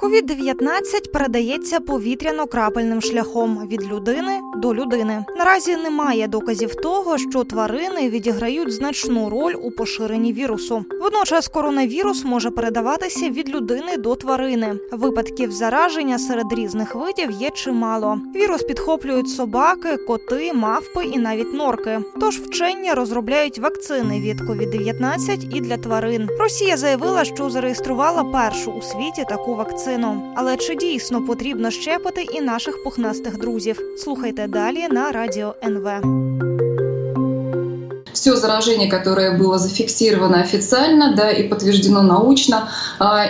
[0.00, 5.24] Ковід-19 передається повітряно-крапельним шляхом від людини до людини.
[5.38, 10.84] Наразі немає доказів того, що тварини відіграють значну роль у поширенні вірусу.
[11.00, 14.74] Водночас коронавірус може передаватися від людини до тварини.
[14.92, 18.18] Випадків зараження серед різних видів є чимало.
[18.36, 22.00] Вірус підхоплюють собаки, коти, мавпи і навіть норки.
[22.20, 26.28] Тож вчені розробляють вакцини від COVID-19 і для тварин.
[26.38, 29.89] Росія заявила, що зареєструвала першу у світі таку вакцину.
[30.35, 33.81] Але чи дійсно потрібно щепити і наших пухнастих друзів?
[33.97, 35.87] Слухайте далі на радіо НВ.
[38.13, 42.69] все заражение, которое было зафиксировано официально, да, и подтверждено научно,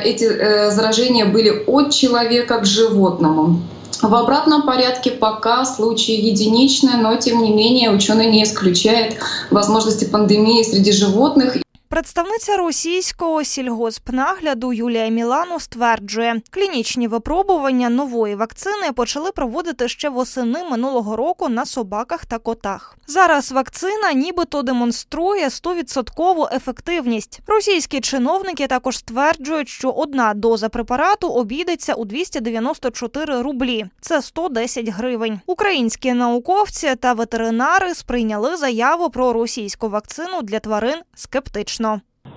[0.05, 3.62] эти э, заражения были от человека к животному.
[4.02, 9.16] В обратном порядке пока случаи единичные, но тем не менее ученые не исключают
[9.52, 11.58] возможности пандемии среди животных.
[11.92, 21.16] Представниця російського сільгоспнагляду Юлія Мілану стверджує, клінічні випробування нової вакцини почали проводити ще восени минулого
[21.16, 22.96] року на собаках та котах.
[23.06, 27.41] Зараз вакцина нібито демонструє 100% ефективність.
[27.46, 33.86] Російські чиновники також стверджують, що одна доза препарату обійдеться у 294 рублі.
[34.00, 35.41] Це 110 гривень.
[35.46, 41.80] Українські науковці та ветеринари сприйняли заяву про російську вакцину для тварин скептично.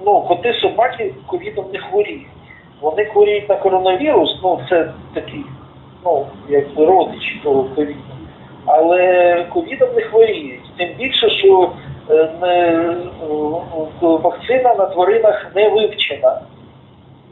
[0.05, 2.27] Ну, коти собаки ковідом не хворіють.
[2.81, 5.45] Вони хворіють на коронавірус, ну це такий,
[6.05, 7.99] ну, як родичі того ковіду.
[8.65, 10.77] Але ковідом не хворіють.
[10.77, 11.71] Тим більше, що
[12.41, 12.95] не,
[14.01, 16.41] вакцина на тваринах не вивчена.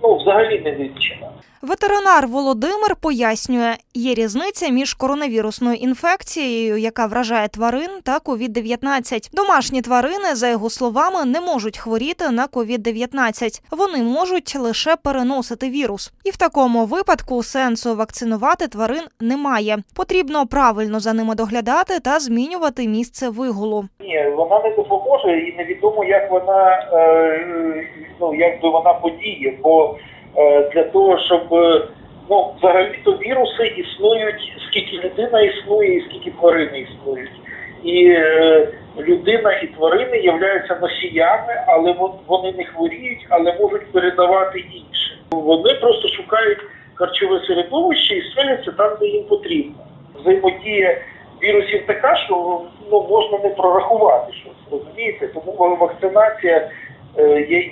[0.04, 1.28] Ну, взагалі не вивчена.
[1.62, 9.30] Ветеринар Володимир пояснює, є різниця між коронавірусною інфекцією, яка вражає тварин, та COVID-19.
[9.34, 13.62] Домашні тварини, за його словами, не можуть хворіти на COVID-19.
[13.72, 16.14] Вони можуть лише переносити вірус.
[16.23, 19.78] І в такому випадку сенсу вакцинувати тварин немає.
[19.95, 23.86] Потрібно правильно за ними доглядати та змінювати місце вигулу.
[23.99, 26.88] Ні, вона не допоможе, і невідомо, як вона
[28.20, 29.60] ну як би вона подіє.
[29.64, 29.98] бо
[30.73, 31.42] для того, щоб
[32.30, 37.31] ну, взагалі-то віруси існують, скільки людина існує, і скільки тварини існують.
[37.83, 38.67] І е,
[38.99, 41.95] людина і тварини являються носіями, але
[42.27, 45.17] вони не хворіють, але можуть передавати інше.
[45.31, 46.59] Вони просто шукають
[46.93, 49.75] харчове середовище і селяться там, де їм потрібно.
[50.15, 50.98] Взаємодія
[51.43, 52.61] вірусів така, що
[52.92, 55.27] ну можна не прорахувати щось, розумієте?
[55.27, 56.69] Тому вакцинація
[57.49, 57.71] є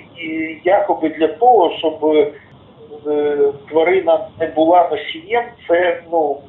[0.64, 2.26] якоби для того, щоб
[3.68, 6.40] тварина не була носієм, це ну.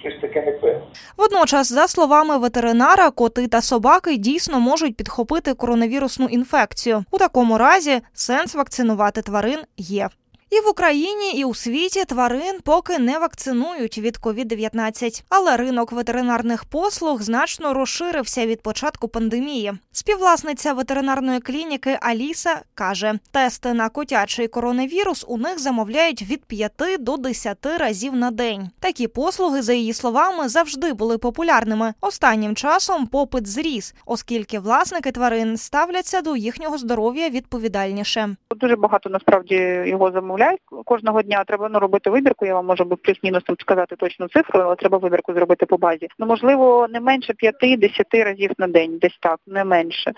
[0.00, 0.74] Щось таке не
[1.16, 7.04] Водночас, за словами ветеринара, коти та собаки дійсно можуть підхопити коронавірусну інфекцію.
[7.10, 10.08] У такому разі сенс вакцинувати тварин є.
[10.50, 15.24] І в Україні, і у світі тварин поки не вакцинують від COVID-19.
[15.28, 19.72] але ринок ветеринарних послуг значно розширився від початку пандемії.
[19.92, 27.16] Співвласниця ветеринарної клініки Аліса каже, тести на котячий коронавірус у них замовляють від 5 до
[27.16, 28.70] 10 разів на день.
[28.80, 31.94] Такі послуги, за її словами, завжди були популярними.
[32.00, 38.36] Останнім часом попит зріс, оскільки власники тварин ставляться до їхнього здоров'я відповідальніше.
[38.56, 39.54] Дуже багато насправді
[39.86, 41.44] його замовляють замовляють кожного дня.
[41.44, 42.46] Треба ну, робити вибірку.
[42.46, 46.08] Я вам можу плюс-мінус там сказати точну цифру, але треба вибірку зробити по базі.
[46.18, 50.12] Ну можливо, не менше 5-10 разів на день, десь так, не менше.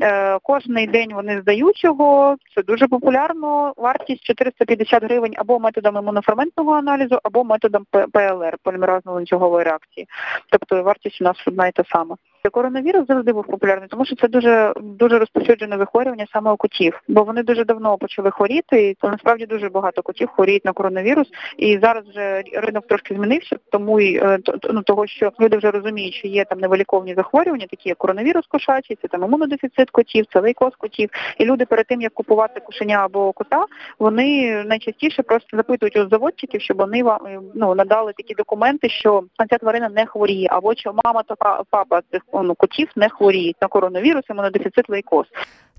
[0.00, 2.36] Е, Кожний день вони здають його.
[2.54, 3.72] Це дуже популярно.
[3.76, 10.06] Вартість 450 гривень або методом імуноферментного аналізу, або методом ПЛР полімеразно ланцюгової реакції.
[10.50, 12.16] Тобто вартість у нас одна і та сама.
[12.50, 17.24] Коронавірус завжди був популярний, тому що це дуже дуже розповсюджене захворювання саме у котів, бо
[17.24, 21.28] вони дуже давно почали хворіти, і насправді дуже багато котів хворіють на коронавірус.
[21.56, 24.38] І зараз вже ринок трошки змінився, тому і е,
[24.72, 28.98] ну, того, що люди вже розуміють, що є там невиліковні захворювання, такі як коронавірус кошачий,
[29.02, 31.10] це там імунодефіцит котів, це лейкоз котів.
[31.38, 33.64] І люди перед тим як купувати кошеня або кота,
[33.98, 37.20] вони найчастіше просто запитують у заводчиків, щоб вони вам
[37.54, 42.22] ну надали такі документи, що ця тварина не хворіє, або що мама та папа цих
[42.32, 45.26] ну, котів не хворіють на коронавірус, імунодефіцит лейкоз.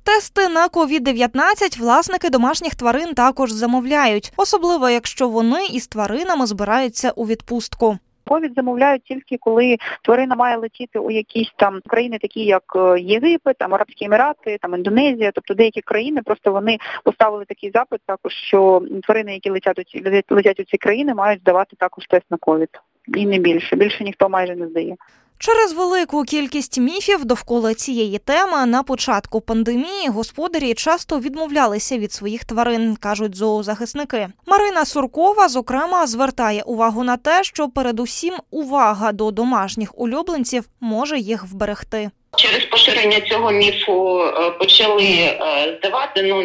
[0.03, 7.25] Тести на COVID-19 власники домашніх тварин також замовляють, особливо якщо вони із тваринами збираються у
[7.25, 7.97] відпустку.
[8.27, 13.57] Ковід замовляють тільки коли тварина має летіти у якісь там країни, такі як е, Єгипет,
[13.57, 18.81] там Арабські Емірати, там Індонезія, тобто деякі країни просто вони поставили такий запит, також що
[19.03, 19.95] тварини, які летять
[20.29, 22.69] у летять у ці країни, мають здавати також тест на ковід.
[23.07, 23.75] І не більше.
[23.75, 24.95] Більше ніхто майже не здає.
[25.39, 32.45] Через велику кількість міфів довкола цієї теми на початку пандемії господарі часто відмовлялися від своїх
[32.45, 34.27] тварин, кажуть зоозахисники.
[34.45, 41.44] Марина Суркова, зокрема, звертає увагу на те, що передусім увага до домашніх улюбленців може їх
[41.44, 42.09] вберегти.
[42.36, 46.44] Через поширення цього міфу е, почали е, здавати, ну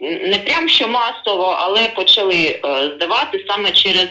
[0.00, 4.06] не прям що масово, але почали е, здавати саме через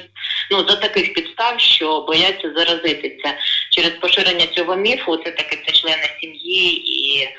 [0.51, 3.33] ну за таких підстав, що бояться заразитися.
[3.71, 7.29] Через поширення цього міфу це таки це члени сім'ї і.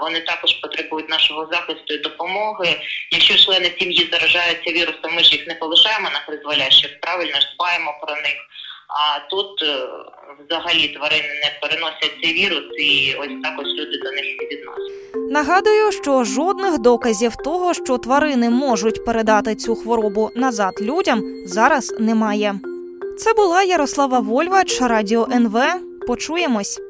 [0.00, 2.76] Вони також потребують нашого захисту і допомоги.
[3.10, 7.94] Якщо члени сім'ї заражаються вірусом, ми ж їх не полишаємо на призволяще, правильно ж дбаємо
[8.02, 8.36] про них.
[8.96, 9.88] А тут е,
[10.48, 15.30] взагалі тварини не переносять цей вірус, і ось так ось люди до них відносять.
[15.30, 22.54] Нагадую, що жодних доказів того, що тварини можуть передати цю хворобу назад людям, зараз немає.
[23.18, 25.58] Це була Ярослава Вольвач, Радіо НВ.
[26.06, 26.80] Почуємось.